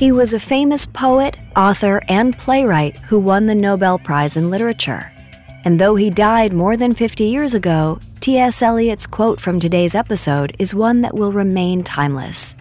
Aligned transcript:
He 0.00 0.12
was 0.12 0.32
a 0.32 0.40
famous 0.40 0.86
poet, 0.86 1.36
author, 1.54 2.00
and 2.08 2.38
playwright 2.38 2.96
who 3.00 3.18
won 3.18 3.44
the 3.44 3.54
Nobel 3.54 3.98
Prize 3.98 4.38
in 4.38 4.48
Literature. 4.48 5.12
And 5.66 5.78
though 5.78 5.94
he 5.94 6.08
died 6.08 6.54
more 6.54 6.74
than 6.74 6.94
50 6.94 7.24
years 7.24 7.52
ago, 7.52 8.00
T.S. 8.20 8.62
Eliot's 8.62 9.06
quote 9.06 9.38
from 9.38 9.60
today's 9.60 9.94
episode 9.94 10.56
is 10.58 10.74
one 10.74 11.02
that 11.02 11.14
will 11.14 11.32
remain 11.32 11.84
timeless. 11.84 12.56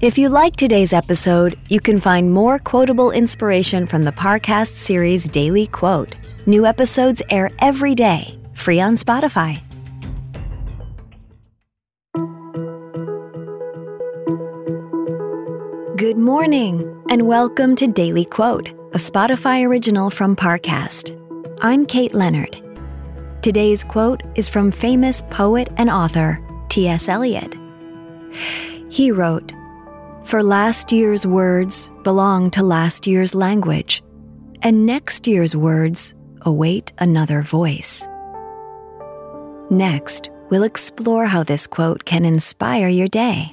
If 0.00 0.16
you 0.16 0.28
like 0.28 0.54
today's 0.54 0.92
episode, 0.92 1.58
you 1.66 1.80
can 1.80 1.98
find 1.98 2.30
more 2.30 2.60
quotable 2.60 3.10
inspiration 3.10 3.84
from 3.84 4.04
the 4.04 4.12
Parcast 4.12 4.76
series 4.76 5.24
Daily 5.24 5.66
Quote. 5.66 6.14
New 6.46 6.66
episodes 6.66 7.20
air 7.30 7.50
every 7.58 7.96
day, 7.96 8.38
free 8.54 8.80
on 8.80 8.94
Spotify. 8.94 9.60
Good 15.96 16.16
morning, 16.16 17.04
and 17.08 17.28
welcome 17.28 17.76
to 17.76 17.86
Daily 17.86 18.24
Quote, 18.24 18.70
a 18.70 18.98
Spotify 18.98 19.64
original 19.64 20.10
from 20.10 20.34
Parcast. 20.34 21.16
I'm 21.60 21.86
Kate 21.86 22.12
Leonard. 22.12 22.60
Today's 23.42 23.84
quote 23.84 24.20
is 24.34 24.48
from 24.48 24.72
famous 24.72 25.22
poet 25.30 25.68
and 25.76 25.88
author 25.88 26.44
T.S. 26.68 27.08
Eliot. 27.08 27.54
He 28.90 29.12
wrote, 29.12 29.52
For 30.24 30.42
last 30.42 30.90
year's 30.90 31.28
words 31.28 31.92
belong 32.02 32.50
to 32.50 32.64
last 32.64 33.06
year's 33.06 33.32
language, 33.32 34.02
and 34.62 34.86
next 34.86 35.28
year's 35.28 35.54
words 35.54 36.16
await 36.40 36.92
another 36.98 37.40
voice. 37.40 38.08
Next, 39.70 40.28
we'll 40.50 40.64
explore 40.64 41.26
how 41.26 41.44
this 41.44 41.68
quote 41.68 42.04
can 42.04 42.24
inspire 42.24 42.88
your 42.88 43.06
day. 43.06 43.52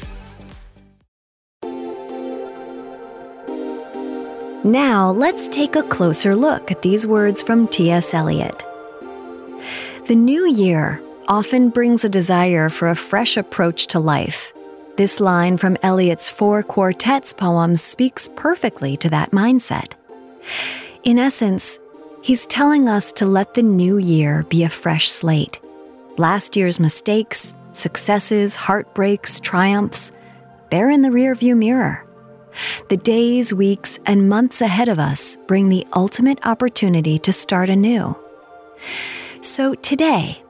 Now, 4.63 5.09
let's 5.09 5.47
take 5.47 5.75
a 5.75 5.81
closer 5.81 6.35
look 6.35 6.69
at 6.69 6.83
these 6.83 7.07
words 7.07 7.41
from 7.41 7.67
T.S. 7.67 8.13
Eliot. 8.13 8.63
The 10.05 10.15
new 10.15 10.45
year 10.45 11.01
often 11.27 11.69
brings 11.69 12.03
a 12.03 12.09
desire 12.09 12.69
for 12.69 12.89
a 12.89 12.95
fresh 12.95 13.37
approach 13.37 13.87
to 13.87 13.99
life. 13.99 14.53
This 14.97 15.19
line 15.19 15.57
from 15.57 15.77
Eliot's 15.81 16.29
Four 16.29 16.61
Quartets 16.61 17.33
poems 17.33 17.81
speaks 17.81 18.29
perfectly 18.35 18.95
to 18.97 19.09
that 19.09 19.31
mindset. 19.31 19.93
In 21.03 21.17
essence, 21.17 21.79
he's 22.21 22.45
telling 22.45 22.87
us 22.87 23.11
to 23.13 23.25
let 23.25 23.55
the 23.55 23.63
new 23.63 23.97
year 23.97 24.43
be 24.43 24.63
a 24.63 24.69
fresh 24.69 25.09
slate. 25.09 25.59
Last 26.17 26.55
year's 26.55 26.79
mistakes, 26.79 27.55
successes, 27.73 28.55
heartbreaks, 28.55 29.39
triumphs, 29.39 30.11
they're 30.69 30.91
in 30.91 31.01
the 31.01 31.09
rearview 31.09 31.57
mirror. 31.57 32.05
The 32.91 32.97
days, 32.97 33.53
weeks, 33.53 34.01
and 34.05 34.27
months 34.27 34.59
ahead 34.59 34.89
of 34.89 34.99
us 34.99 35.37
bring 35.47 35.69
the 35.69 35.87
ultimate 35.95 36.45
opportunity 36.45 37.17
to 37.19 37.31
start 37.31 37.69
anew. 37.69 38.17
So 39.39 39.75
today, 39.75 40.43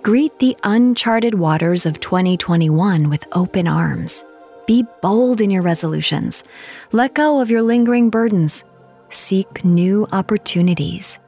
greet 0.00 0.38
the 0.38 0.56
uncharted 0.62 1.34
waters 1.34 1.84
of 1.84 1.98
2021 1.98 3.10
with 3.10 3.24
open 3.32 3.66
arms. 3.66 4.24
Be 4.68 4.84
bold 5.02 5.40
in 5.40 5.50
your 5.50 5.62
resolutions. 5.62 6.44
Let 6.92 7.12
go 7.12 7.40
of 7.40 7.50
your 7.50 7.62
lingering 7.62 8.08
burdens. 8.08 8.62
Seek 9.08 9.64
new 9.64 10.06
opportunities. 10.12 11.18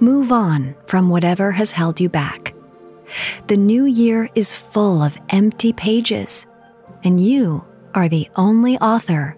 Move 0.00 0.32
on 0.32 0.74
from 0.86 1.08
whatever 1.08 1.52
has 1.52 1.72
held 1.72 1.98
you 1.98 2.10
back. 2.10 2.52
The 3.46 3.56
new 3.56 3.86
year 3.86 4.28
is 4.34 4.54
full 4.54 5.02
of 5.02 5.16
empty 5.30 5.72
pages, 5.72 6.46
and 7.04 7.18
you 7.18 7.64
are 7.94 8.10
the 8.10 8.28
only 8.36 8.76
author 8.80 9.37